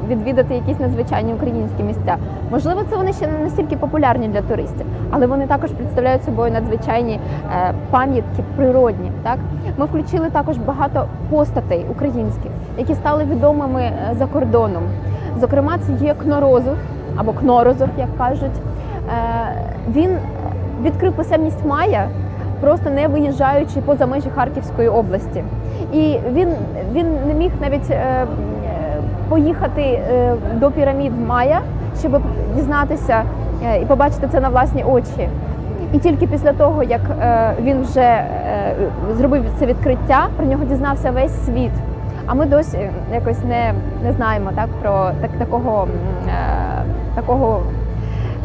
відвідати 0.10 0.56
якісь 0.56 0.80
надзвичайні 0.80 1.34
українські 1.34 1.84
місця. 1.84 2.18
Можливо, 2.52 2.82
це 2.90 2.96
вони 2.96 3.14
ще 3.14 3.28
не 3.28 3.40
настільки 3.40 3.76
популярні 3.78 4.28
для 4.28 4.42
туристів, 4.42 4.86
але 5.12 5.28
вони 5.28 5.48
також 5.48 5.72
представляють 5.72 6.24
собою 6.24 6.52
надзвичайні 6.52 7.14
е, 7.52 7.74
пам'ятки 7.92 8.44
природні. 8.56 9.12
Так 9.24 9.38
ми 9.78 9.86
включили 9.86 10.30
також 10.30 10.58
багато 10.58 11.06
постатей 11.30 11.86
українських, 11.92 12.52
які 12.78 12.96
стали 12.96 13.24
відомими 13.24 13.82
е, 13.82 14.16
за 14.18 14.26
кордоном. 14.26 14.84
Зокрема, 15.40 15.78
це 15.78 16.06
є 16.06 16.14
Кнорозов 16.14 16.76
або 17.16 17.34
Кнорозов, 17.34 17.88
як 17.98 18.18
кажуть. 18.18 18.52
Е, 19.10 19.56
Він 19.92 20.18
відкрив 20.84 21.14
писемність 21.14 21.66
Майя, 21.66 22.10
просто 22.62 22.90
не 22.90 23.08
виїжджаючи 23.08 23.82
поза 23.86 24.06
межі 24.06 24.30
Харківської 24.36 24.88
області. 24.88 25.44
І 25.94 26.18
він, 26.34 26.50
він 26.94 27.08
не 27.28 27.34
міг 27.34 27.52
навіть 27.62 27.92
поїхати 29.30 29.82
е, 29.82 30.36
до 30.54 30.72
пірамід 30.72 31.28
Майя, 31.28 31.62
щоб 32.00 32.22
дізнатися 32.56 33.24
е, 33.66 33.82
і 33.82 33.86
побачити 33.86 34.28
це 34.32 34.40
на 34.40 34.50
власні 34.50 34.84
очі. 34.84 35.30
І 35.94 35.98
тільки 35.98 36.28
після 36.28 36.54
того, 36.54 36.84
як 36.84 37.02
е, 37.22 37.54
він 37.62 37.82
вже 37.82 38.24
зробив 39.18 39.46
це 39.60 39.66
відкриття, 39.66 40.28
про 40.38 40.46
нього 40.46 40.66
дізнався 40.66 41.12
весь 41.12 41.46
світ. 41.46 41.72
А 42.26 42.34
ми 42.34 42.46
досі 42.46 42.90
якось 43.14 43.44
не, 43.44 43.74
не 44.04 44.14
знаємо 44.14 44.52
так 44.56 44.68
про 44.82 45.12
так, 45.22 45.32
такого, 45.40 45.88
такого 47.16 47.62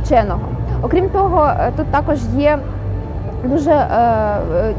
вченого. 0.03 0.41
Окрім 0.83 1.09
того, 1.09 1.51
тут 1.77 1.87
також 1.87 2.19
є 2.37 2.59
дуже 3.45 3.71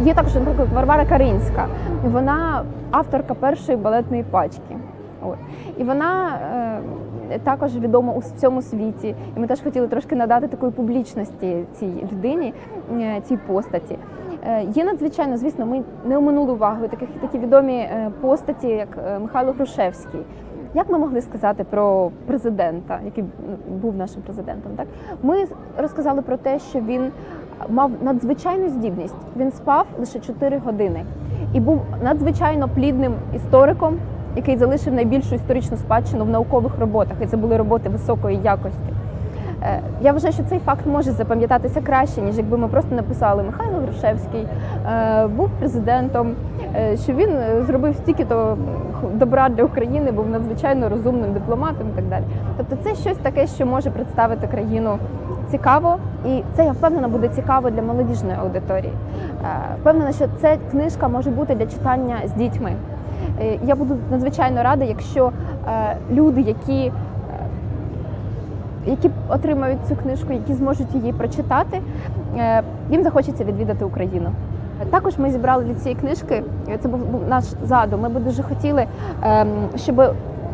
є 0.04 0.14
також, 0.14 0.36
наприклад, 0.36 0.68
Варвара 0.74 1.06
Каринська. 1.06 1.66
Вона 2.04 2.62
авторка 2.92 3.34
першої 3.34 3.78
балетної 3.78 4.24
пачки. 4.24 4.76
От. 5.26 5.38
І 5.78 5.84
вона 5.84 6.40
е, 7.32 7.40
також 7.40 7.78
відома 7.78 8.14
у 8.14 8.20
всьому 8.20 8.62
світі. 8.62 9.16
І 9.38 9.40
ми 9.40 9.48
теж 9.48 9.62
хотіли 9.62 9.88
трошки 9.88 10.16
надати 10.16 10.48
такої 10.48 10.72
публічності 10.72 11.64
цій 11.74 12.08
людині, 12.12 12.54
е, 13.00 13.22
цій 13.26 13.38
постаті. 13.38 13.98
Е, 14.48 14.64
Є 14.76 14.84
надзвичайно, 14.84 15.38
звісно, 15.38 15.66
ми 15.66 15.84
не 16.06 16.18
оминули 16.18 16.54
увагою 16.54 16.90
таких 16.90 17.10
такі 17.22 17.38
відомі 17.38 17.74
е, 17.74 18.12
постаті, 18.22 18.68
як 18.68 18.98
е, 19.08 19.20
Михайло 19.20 19.52
Грушевський. 19.52 20.22
Як 20.74 20.90
ми 20.90 20.98
могли 20.98 21.22
сказати 21.22 21.64
про 21.64 22.12
президента, 22.28 23.00
який 23.06 23.24
був 23.82 23.96
нашим 23.96 24.22
президентом? 24.22 24.72
Так 24.76 24.88
ми 25.24 25.46
розказали 25.78 26.22
про 26.22 26.38
те, 26.38 26.60
що 26.60 26.80
він 26.80 27.12
мав 27.70 27.92
надзвичайну 28.02 28.70
здібність. 28.70 29.16
Він 29.38 29.52
спав 29.52 29.86
лише 30.00 30.20
4 30.20 30.58
години 30.58 31.06
і 31.54 31.60
був 31.60 31.82
надзвичайно 32.04 32.70
плідним 32.76 33.14
істориком, 33.36 33.98
який 34.36 34.58
залишив 34.58 34.94
найбільшу 34.94 35.36
історичну 35.36 35.78
спадщину 35.78 36.26
в 36.26 36.30
наукових 36.30 36.80
роботах. 36.80 37.18
І 37.22 37.26
це 37.26 37.38
були 37.38 37.58
роботи 37.58 37.90
високої 37.90 38.40
якості. 38.44 38.95
Е, 39.66 39.80
Я 40.02 40.12
вважаю, 40.12 40.34
що 40.34 40.44
цей 40.44 40.60
факт 40.60 40.86
може 40.86 41.12
запам'ятатися 41.12 41.82
краще, 41.82 42.22
ніж 42.22 42.38
якби 42.38 42.58
ми 42.58 42.68
просто 42.68 42.96
написали 42.96 43.44
Михайло 43.44 43.80
Грушевський 43.80 44.48
е, 44.88 45.28
був 45.28 45.50
президентом, 45.50 46.32
е, 46.76 46.98
що 46.98 47.14
він 47.14 47.30
зробив 47.68 47.96
стільки 47.96 48.26
то 48.26 48.58
добра 49.14 49.50
для 49.50 49.64
України, 49.64 50.12
був 50.12 50.30
надзвичайно 50.30 50.90
розумним 50.90 51.34
дипломатом 51.34 51.88
і 51.94 51.96
так 51.96 52.06
далі. 52.10 52.24
Тобто, 52.58 52.76
це 52.84 52.96
щось 52.96 53.18
таке, 53.18 53.48
що 53.48 53.66
може 53.66 53.92
представити 53.92 54.48
країну 54.48 54.98
цікаво, 55.52 55.98
і 56.26 56.44
це 56.56 56.66
я 56.66 56.72
впевнена 56.72 57.08
буде 57.08 57.28
цікаво 57.28 57.70
для 57.70 57.82
молодіжної 57.82 58.38
аудиторії. 58.42 58.94
Впевнена, 59.82 60.12
що 60.12 60.26
ця 60.42 60.58
книжка 60.72 61.08
може 61.08 61.30
бути 61.30 61.56
для 61.56 61.66
читання 61.66 62.16
з 62.26 62.32
дітьми. 62.32 62.74
Я 63.64 63.76
буду 63.76 63.98
надзвичайно 64.12 64.64
рада, 64.64 64.86
якщо 64.86 65.32
люди, 66.12 66.42
які 66.42 66.92
які 68.86 69.10
отримають 69.30 69.80
цю 69.88 69.96
книжку, 69.96 70.34
які 70.34 70.54
зможуть 70.54 70.96
її 70.96 71.14
прочитати, 71.14 71.82
е, 72.38 72.64
їм 72.92 73.04
захочеться 73.04 73.44
відвідати 73.44 73.86
Україну. 73.86 74.30
Також 74.90 75.18
ми 75.18 75.32
зібрали 75.32 75.64
для 75.64 75.74
цієї 75.76 76.00
книжки. 76.02 76.44
е, 76.70 76.78
Це 76.78 76.88
був 76.88 77.00
наш 77.30 77.44
задум. 77.64 78.02
Ми 78.02 78.10
б 78.10 78.24
дуже 78.24 78.44
хотіли, 78.44 78.86
ем, 79.24 79.48
щоб 79.76 80.02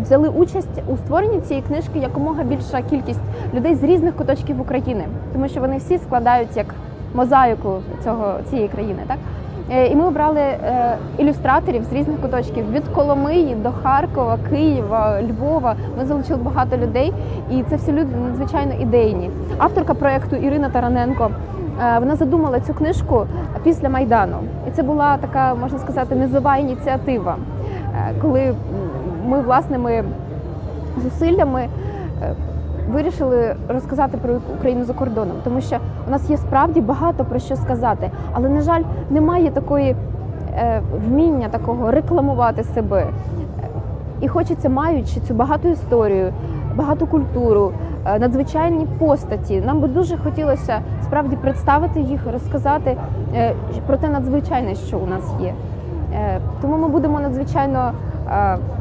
взяли 0.02 0.30
участь 0.30 0.82
у 0.88 0.98
створенні 0.98 1.40
цієї 1.42 1.66
книжки 1.66 2.00
якомога 2.00 2.44
більша 2.44 2.82
кількість 2.82 3.20
людей 3.54 3.76
з 3.76 3.84
різних 3.84 4.16
куточків 4.16 4.62
України, 4.62 5.04
тому 5.34 5.48
що 5.48 5.60
вони 5.62 5.78
всі 5.78 5.98
складають 5.98 6.58
як 6.58 6.66
мозаїку 7.14 7.70
цього 8.04 8.34
цієї 8.50 8.68
країни. 8.68 9.00
Так 9.08 9.18
і 9.72 9.96
ми 9.96 10.06
обрали 10.08 10.40
е, 10.40 10.98
ілюстраторів 11.18 11.84
з 11.84 11.94
різних 11.94 12.22
куточків 12.22 12.72
від 12.72 12.88
Коломиї 12.88 13.56
до 13.56 13.72
Харкова, 13.72 14.38
Києва, 14.50 15.22
Львова. 15.22 15.76
Ми 15.98 16.06
залучили 16.06 16.40
багато 16.44 16.78
людей, 16.78 17.14
і 17.52 17.64
це 17.64 17.76
всі 17.76 17.92
люди 17.92 18.16
надзвичайно 18.28 18.74
ідейні. 18.82 19.30
Авторка 19.58 19.94
проекту 19.94 20.36
Ірина 20.36 20.70
Тараненко. 20.70 21.32
е, 21.96 22.00
Вона 22.00 22.16
задумала 22.16 22.60
цю 22.60 22.74
книжку 22.74 23.26
після 23.64 23.90
майдану, 23.90 24.38
і 24.68 24.72
це 24.72 24.84
була 24.84 25.18
така, 25.18 25.56
можна 25.56 25.80
сказати, 25.80 26.16
низова 26.16 26.58
ініціатива, 26.58 27.36
е, 27.96 28.14
коли 28.22 28.56
ми 29.28 29.42
власними 29.42 30.04
зусиллями 31.04 31.68
е, 32.24 32.34
вирішили 32.92 33.56
розказати 33.68 34.18
про 34.18 34.34
Україну 34.58 34.84
за 34.84 34.94
кордоном, 34.94 35.38
тому 35.44 35.62
що 35.62 35.78
у 36.08 36.12
нас 36.12 36.30
є 36.30 36.38
справді 36.38 36.82
багато 36.82 37.26
про 37.26 37.40
що 37.40 37.56
сказати, 37.56 38.12
але 38.34 38.50
на 38.50 38.62
жаль, 38.62 38.82
немає 39.10 39.52
такої 39.52 39.96
е, 40.56 40.82
вміння 41.08 41.50
такого 41.50 41.92
рекламувати 41.92 42.64
себе. 42.64 43.08
І 44.22 44.28
хочеться, 44.28 44.70
маючи 44.70 45.20
цю 45.20 45.34
багату 45.34 45.68
історію, 45.68 46.34
багату 46.76 47.08
культуру, 47.08 47.72
е, 48.06 48.20
надзвичайні 48.20 48.88
постаті. 49.00 49.62
Нам 49.66 49.80
би 49.80 49.88
дуже 49.88 50.18
хотілося 50.18 50.80
справді 51.04 51.36
представити 51.36 52.00
їх, 52.00 52.22
розказати 52.34 52.98
е, 53.36 53.54
про 53.88 53.98
те 53.98 54.10
надзвичайне, 54.10 54.76
що 54.76 54.98
у 54.98 55.08
нас 55.08 55.34
є. 55.42 55.54
Е, 56.14 56.40
Тому 56.62 56.78
ми 56.78 56.88
будемо 56.88 57.20
надзвичайно 57.20 57.92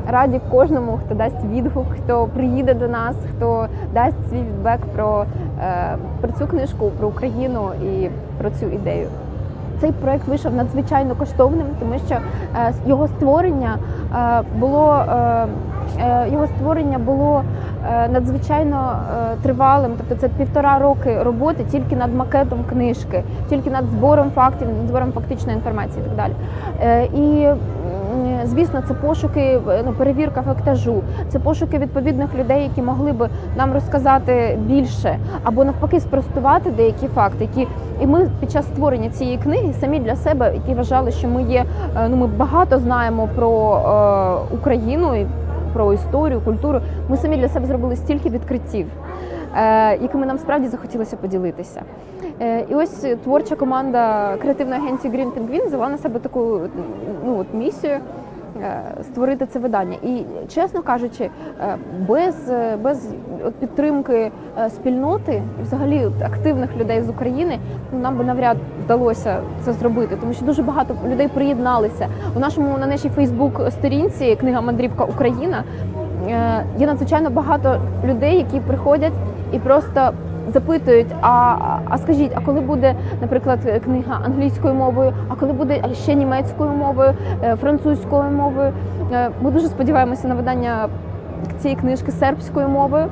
раді 0.09 0.41
кожному, 0.51 0.99
хто 1.07 1.15
дасть 1.15 1.45
відгук, 1.53 1.87
хто 2.05 2.27
приїде 2.27 2.75
до 2.75 2.89
нас, 2.89 3.17
хто 3.37 3.67
дасть 3.95 4.29
свій 4.31 4.39
відбек 4.39 4.81
про, 4.97 5.25
е, 5.63 5.97
про 6.21 6.33
цю 6.33 6.47
книжку, 6.47 6.91
про 6.99 7.09
Україну 7.09 7.61
і 7.83 8.09
про 8.39 8.51
цю 8.51 8.67
ідею. 8.67 9.09
Цей 9.81 9.93
проект 9.93 10.29
вийшов 10.29 10.55
надзвичайно 10.55 11.15
коштовним, 11.15 11.67
тому 11.81 11.95
що 12.07 12.15
е, 12.15 12.73
його 12.87 13.09
створення 13.09 13.77
е, 14.15 14.43
було 14.59 15.05
е, 15.09 15.47
е, 16.01 16.29
його 16.33 16.47
створення 16.47 16.99
було 16.99 17.43
е, 17.93 18.09
надзвичайно 18.09 18.93
е, 19.33 19.37
тривалим. 19.43 19.93
Тобто 19.99 20.15
це 20.15 20.29
півтора 20.29 20.79
роки 20.79 21.23
роботи 21.23 21.65
тільки 21.71 21.97
над 21.97 22.15
макетом 22.15 22.59
книжки, 22.71 23.23
тільки 23.49 23.71
над 23.71 23.85
збором 23.85 24.31
фактів, 24.35 24.69
над 24.69 24.89
збором 24.89 25.13
фактичної 25.13 25.57
інформації 25.57 26.03
і 26.07 26.09
так 26.09 26.17
далі. 26.17 26.33
Е, 26.83 27.05
І 27.05 27.49
звісно, 28.45 28.83
це 28.89 28.95
пошуки, 28.95 29.61
ну, 29.87 29.93
перевірка 29.93 30.43
фактажу, 30.43 31.03
це 31.29 31.39
пошуки 31.39 31.79
відповідних 31.79 32.35
людей, 32.35 32.63
які 32.63 32.83
могли 32.83 33.13
би 33.13 33.29
нам 33.57 33.73
розказати 33.73 34.59
більше, 34.67 35.19
або 35.45 35.65
навпаки 35.65 36.01
спростувати 36.01 36.71
деякі 36.71 37.07
факти, 37.09 37.49
які 37.55 37.69
і 38.01 38.07
ми 38.07 38.31
під 38.41 38.51
час 38.51 38.65
створення 38.67 39.11
цієї 39.11 39.39
книги 39.39 39.73
самі 39.81 40.01
для 40.01 40.17
себе, 40.17 40.53
які 40.55 40.75
вважали, 40.75 41.11
що 41.11 41.29
ми 41.29 41.43
є, 41.43 41.65
е, 41.97 42.09
ну 42.09 42.17
ми 42.17 42.27
багато 42.27 42.79
знаємо 42.79 43.29
про 43.37 43.77
е, 44.51 44.55
Україну 44.55 45.15
і 45.15 45.27
про 45.73 45.93
історію, 45.93 46.41
культуру. 46.41 46.81
Ми 47.09 47.17
самі 47.17 47.37
для 47.37 47.49
себе 47.49 47.67
зробили 47.67 47.97
стільки 47.97 48.29
відкриттів, 48.29 48.87
е, 49.57 49.97
якими 49.97 50.27
нам 50.27 50.39
справді 50.39 50.69
захотілося 50.69 51.17
поділитися. 51.17 51.83
Е, 52.41 52.65
І 52.71 52.75
ось 52.75 53.07
творча 53.25 53.57
команда 53.57 54.35
креативної 54.43 54.81
агенції 54.81 55.15
Green 55.15 55.31
Penguin 55.31 55.67
взяла 55.67 55.89
на 55.89 55.99
себе 55.99 56.21
таку 56.21 56.61
ну, 57.27 57.39
от 57.39 57.47
місію 57.55 57.99
створити 59.03 59.47
це 59.47 59.59
видання. 59.59 59.97
І 60.03 60.23
чесно 60.49 60.83
кажучи, 60.83 61.31
е, 61.61 61.77
без, 62.09 62.51
е, 62.51 62.77
без 62.77 63.09
підтримки 63.61 64.31
е, 64.59 64.71
спільноти 64.71 65.43
і 65.61 65.63
взагалі 65.63 66.09
активних 66.25 66.77
людей 66.77 67.03
з 67.03 67.09
України 67.09 67.59
ну, 67.93 67.99
нам 67.99 68.17
би 68.19 68.25
навряд 68.25 68.57
вдалося 68.85 69.37
це 69.65 69.73
зробити, 69.73 70.17
тому 70.21 70.33
що 70.33 70.45
дуже 70.45 70.63
багато 70.63 70.95
людей 71.09 71.29
приєдналися 71.29 72.09
у 72.37 72.39
нашому 72.39 72.79
на 72.79 72.87
нашій 72.87 73.09
Фейсбук 73.09 73.63
сторінці 73.71 74.37
Книга 74.37 74.61
Мандрівка 74.61 75.05
Україна. 75.05 75.65
е, 76.29 76.65
Є 76.79 76.87
надзвичайно 76.87 77.31
багато 77.31 77.81
людей, 78.05 78.37
які 78.37 78.61
приходять 78.61 79.13
і 79.53 79.59
просто 79.59 80.13
запитують: 80.51 81.07
а, 81.21 81.55
а 81.89 81.99
скажіть, 81.99 82.33
а 82.35 82.41
коли 82.41 82.61
буде, 82.61 82.95
наприклад, 83.21 83.59
книга 83.85 84.21
англійською 84.25 84.75
мовою, 84.75 85.13
а 85.29 85.35
коли 85.35 85.53
буде 85.53 85.83
ще 85.95 86.15
німецькою 86.15 86.71
мовою, 86.71 87.15
е, 87.43 87.57
французькою 87.57 88.31
мовою? 88.31 88.73
Е, 89.13 89.31
Ми 89.43 89.51
дуже 89.51 89.67
сподіваємося 89.67 90.29
на 90.29 90.35
видання 90.35 90.89
цієї 91.59 91.81
книжки 91.81 92.13
сербською 92.13 92.69
мовою, 92.69 93.07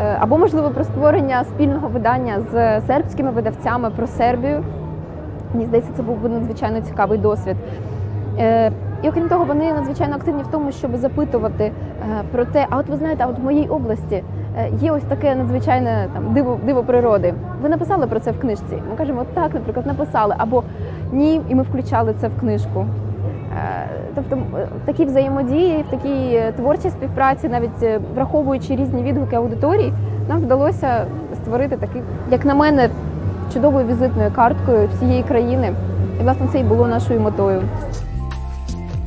Е, 0.00 0.16
або 0.20 0.38
можливо 0.38 0.70
про 0.70 0.84
створення 0.84 1.44
спільного 1.44 1.88
видання 1.88 2.40
з 2.52 2.80
сербськими 2.80 3.30
видавцями 3.30 3.90
про 3.90 4.06
Сербію. 4.06 4.64
Мені 5.54 5.66
здається, 5.66 5.90
це 5.96 6.02
був 6.02 6.18
би 6.18 6.28
надзвичайно 6.28 6.80
цікавий 6.80 7.18
досвід. 7.18 7.56
І 9.02 9.08
окрім 9.08 9.28
того, 9.28 9.44
вони 9.44 9.72
надзвичайно 9.72 10.16
активні 10.16 10.42
в 10.42 10.46
тому, 10.46 10.72
щоб 10.72 10.96
запитувати 10.96 11.72
про 12.32 12.44
те, 12.44 12.66
а 12.70 12.76
от 12.76 12.88
ви 12.88 12.96
знаєте, 12.96 13.24
а 13.24 13.26
от 13.26 13.38
в 13.38 13.44
моїй 13.44 13.68
області 13.68 14.22
є 14.80 14.92
ось 14.92 15.02
таке 15.02 15.34
надзвичайне 15.34 16.08
там 16.14 16.34
диво, 16.34 16.58
диво 16.66 16.82
природи. 16.82 17.34
Ви 17.62 17.68
написали 17.68 18.06
про 18.06 18.20
це 18.20 18.30
в 18.30 18.40
книжці? 18.40 18.82
Ми 18.90 18.96
кажемо, 18.96 19.24
так, 19.34 19.54
наприклад, 19.54 19.86
написали, 19.86 20.34
або 20.38 20.62
ні, 21.12 21.40
і 21.48 21.54
ми 21.54 21.62
включали 21.62 22.14
це 22.20 22.28
в 22.28 22.40
книжку. 22.40 22.86
Е, 23.56 23.88
Тобто 24.14 24.36
м, 24.36 24.42
в 24.82 24.86
такій 24.86 25.04
взаємодії, 25.04 25.84
в 25.88 25.90
такій 25.90 26.34
е, 26.34 26.52
творчій 26.56 26.90
співпраці, 26.90 27.48
навіть 27.48 27.82
е, 27.82 28.00
враховуючи 28.14 28.76
різні 28.76 29.02
відгуки 29.02 29.36
аудиторії, 29.36 29.92
нам 30.28 30.38
вдалося 30.40 31.04
створити 31.34 31.76
такий, 31.76 32.02
як 32.30 32.44
на 32.44 32.54
мене, 32.54 32.88
чудовою 33.54 33.86
візитною 33.86 34.30
карткою 34.30 34.88
всієї 34.88 35.22
країни. 35.22 35.72
І 36.20 36.22
власне 36.22 36.46
це 36.52 36.60
і 36.60 36.64
було 36.64 36.86
нашою 36.86 37.20
метою. 37.20 37.62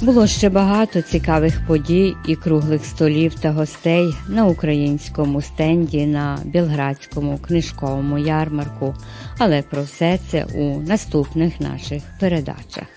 Було 0.04 0.28
ще 0.28 0.50
багато 0.50 1.02
цікавих 1.02 1.68
подій 1.68 2.16
і 2.28 2.36
круглих 2.36 2.86
столів 2.86 3.34
та 3.36 3.52
гостей 3.52 4.16
на 4.28 4.46
українському 4.46 5.42
стенді 5.42 6.06
на 6.06 6.40
Білградському 6.46 7.38
книжковому 7.38 8.18
ярмарку, 8.18 8.96
але 9.38 9.62
про 9.62 9.84
все 9.84 10.20
це 10.32 10.46
у 10.56 10.80
наступних 10.80 11.60
наших 11.60 12.04
передачах. 12.20 12.88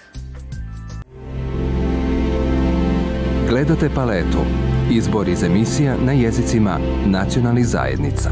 Gledate 3.50 3.88
paletu. 3.94 4.42
Izbor 4.90 5.28
iz 5.28 5.42
emisija 5.42 5.96
na 5.96 6.12
jezicima 6.12 6.78
nacionalnih 7.06 7.66
zajednica. 7.66 8.30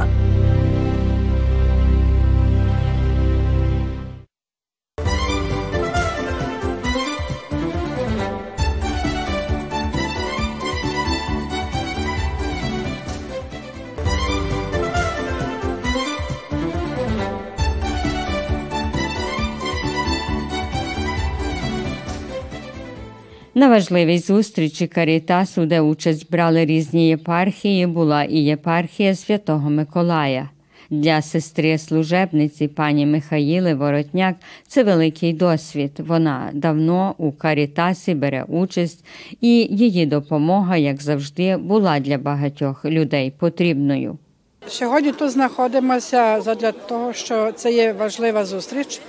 На 23.57 23.69
важливій 23.69 24.19
зустрічі 24.19 24.87
Карітасу, 24.87 25.67
де 25.67 25.81
участь 25.81 26.31
брали 26.31 26.64
різні 26.64 27.09
єпархії, 27.09 27.87
була 27.87 28.25
і 28.25 28.37
єпархія 28.37 29.14
Святого 29.14 29.71
Миколая. 29.71 30.49
Для 30.90 31.23
сестри 31.23 31.79
служебниці 31.79 32.69
пані 32.69 33.07
Михаїли 33.07 33.75
Воротняк 33.75 34.37
це 34.69 34.83
великий 34.83 35.33
досвід. 35.33 35.93
Вона 35.99 36.51
давно 36.53 37.14
у 37.19 37.33
Карітасі 37.33 38.14
бере 38.14 38.45
участь, 38.49 39.05
і 39.40 39.49
її 39.71 40.07
допомога, 40.07 40.77
як 40.77 41.03
завжди, 41.03 41.57
була 41.57 42.01
для 42.01 42.19
багатьох 42.19 42.85
людей 42.85 43.33
потрібною. 43.38 44.19
Сьогодні 44.67 45.12
тут 45.12 45.31
знаходимося 45.31 46.40
задля 46.40 46.73
того, 46.73 47.12
що 47.12 47.53
це 47.53 47.73
є 47.73 47.93
важлива 47.93 48.45
зустріч 48.45 49.01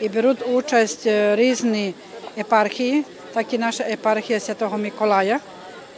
і 0.00 0.08
беруть 0.08 0.48
участь 0.52 1.06
е, 1.06 1.36
різні 1.36 1.94
епархії, 2.38 3.04
так 3.36 3.54
і 3.54 3.58
наша 3.58 3.84
епархія 3.84 4.40
Святого 4.40 4.78
Миколая, 4.78 5.40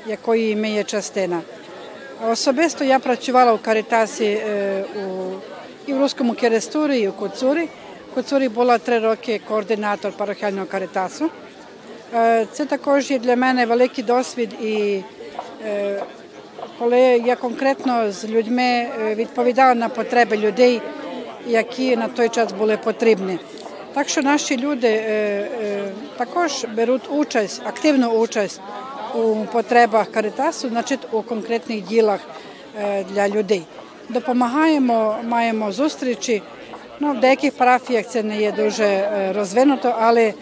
якої 0.07 0.57
ми 0.57 0.71
є 0.71 0.85
частина. 0.85 1.41
Особисто 2.31 2.85
я 2.85 2.99
працювала 2.99 3.53
у 3.53 3.59
Каритасі 3.59 4.25
е, 4.25 4.85
у, 4.85 5.33
і 5.87 5.93
в 5.95 6.01
Руському 6.01 6.33
Керестурі, 6.33 7.01
і 7.01 7.09
у 7.09 7.13
Куцурі. 7.13 7.69
В 8.11 8.15
Куцурі 8.15 8.49
була 8.49 8.79
три 8.79 8.99
роки 8.99 9.41
координатор 9.49 10.13
парахіального 10.13 10.67
Каритасу. 10.67 11.31
Е, 12.15 12.47
Це 12.53 12.65
також 12.65 13.11
є 13.11 13.19
для 13.19 13.37
мене 13.37 13.67
великий 13.67 14.05
досвід 14.05 14.51
і 14.63 15.01
коли 16.79 17.01
я 17.01 17.37
конкретно 17.37 18.13
з 18.13 18.25
людьми 18.25 18.89
відповідала 19.15 19.75
на 19.75 19.89
потреби 19.89 20.37
людей, 20.37 20.83
які 21.47 21.97
на 21.97 22.09
той 22.09 22.29
час 22.29 22.53
були 22.53 22.77
потрібні. 22.77 23.39
Так 23.95 24.09
що 24.09 24.23
наші 24.23 24.57
люди 24.57 24.89
е, 24.89 25.01
е, 25.63 25.85
також 26.17 26.67
беруть 26.77 27.03
участь, 27.11 27.63
активну 27.65 28.09
участь 28.09 28.61
у 29.15 29.45
потребах 29.53 30.11
Каритасу, 30.13 30.69
значить 30.69 31.01
у 31.13 31.23
конкретних 31.23 31.85
ділах 31.85 32.21
е, 32.81 33.05
для 33.05 33.29
людей. 33.29 33.63
Допомагаємо, 34.09 35.17
маємо 35.25 35.73
зустрічі. 35.73 36.43
Ну, 37.01 37.13
в 37.13 37.21
деяких 37.21 37.53
парафіях 37.53 38.07
це 38.07 38.23
не 38.23 38.41
є 38.41 38.53
дуже 38.53 39.09
розвинуто, 39.37 39.97
але 40.01 40.33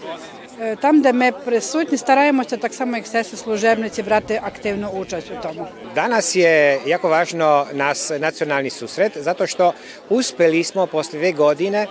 там, 0.81 1.01
де 1.01 1.12
ми 1.12 1.33
присутні, 1.33 1.99
стараємося 1.99 2.57
так 2.57 2.75
само, 2.75 2.97
як 2.97 3.07
сестри 3.07 3.38
служебниці, 3.38 4.03
брати 4.03 4.40
активну 4.45 4.88
участь 4.88 5.31
у 5.38 5.42
тому. 5.42 5.66
Danas 5.95 6.37
je 6.37 6.79
jako 6.87 7.09
važno 7.09 7.66
nas 7.73 8.12
nacionalni 8.21 8.71
susret 8.71 9.12
zato 9.16 9.47
što 9.47 9.73
uspeli 10.09 10.64
smo 10.64 10.87
posle 10.87 11.19
dve 11.19 11.33
godine 11.33 11.87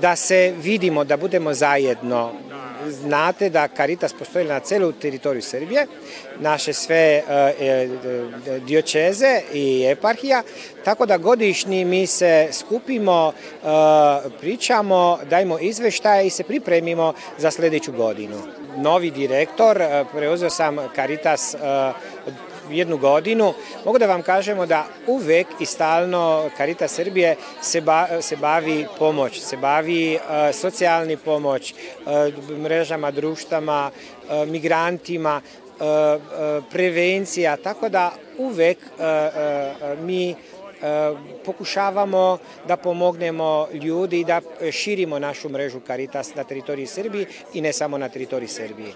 da 0.00 0.16
se 0.16 0.54
vidimo, 0.62 1.04
da 1.04 1.16
budemo 1.16 1.54
zajedno. 1.54 2.32
Znate 2.88 3.50
da 3.50 3.68
Caritas 3.76 4.12
postoji 4.12 4.44
na 4.44 4.60
celu 4.60 4.92
teritoriju 4.92 5.42
Srbije, 5.42 5.86
naše 6.38 6.72
sve 6.72 6.96
e, 6.96 7.22
e, 7.60 7.88
diočeze 8.66 9.40
i 9.52 9.84
eparhija, 9.88 10.42
tako 10.84 11.06
da 11.06 11.18
godišnji 11.18 11.84
mi 11.84 12.06
se 12.06 12.48
skupimo, 12.52 13.32
e, 13.32 13.66
pričamo, 14.40 15.18
dajmo 15.30 15.58
izveštaje 15.58 16.26
i 16.26 16.30
se 16.30 16.42
pripremimo 16.42 17.12
za 17.38 17.50
sledeću 17.50 17.92
godinu. 17.92 18.36
Novi 18.76 19.10
direktor, 19.10 19.82
e, 19.82 20.04
preuzeo 20.12 20.50
sam 20.50 20.76
Caritas 20.94 21.54
e, 21.54 21.58
jednu 22.72 22.96
godinu, 22.96 23.54
mogu 23.84 23.98
da 23.98 24.06
vam 24.06 24.22
kažemo 24.22 24.66
da 24.66 24.86
uvek 25.06 25.46
i 25.60 25.66
stalno 25.66 26.50
Karita 26.56 26.88
Srbije 26.88 27.36
se, 27.60 27.80
ba, 27.80 28.22
se 28.22 28.36
bavi 28.36 28.86
pomoć, 28.98 29.40
se 29.40 29.56
bavi 29.56 30.14
uh, 30.14 30.54
socijalni 30.54 31.16
pomoć, 31.16 31.74
uh, 31.74 32.58
mrežama, 32.58 33.10
društama, 33.10 33.90
uh, 33.90 34.48
migrantima, 34.48 35.40
uh, 35.40 35.86
uh, 35.86 36.64
prevencija, 36.70 37.56
tako 37.56 37.88
da 37.88 38.12
uvek 38.38 38.78
uh, 38.78 39.04
uh, 39.04 40.04
mi 40.04 40.34
pokušavamo 41.44 42.38
da 42.68 42.76
pomognemo 42.76 43.68
ljudi 43.72 44.20
i 44.20 44.24
da 44.24 44.40
širimo 44.72 45.18
našu 45.18 45.48
mrežu 45.48 45.80
Caritas 45.86 46.34
na 46.34 46.44
teritoriji 46.44 46.86
Srbije 46.86 47.26
i 47.54 47.60
ne 47.60 47.72
samo 47.72 47.98
na 47.98 48.08
teritoriji 48.08 48.48
Srbije. 48.48 48.92